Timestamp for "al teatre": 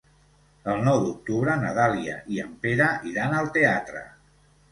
3.41-4.05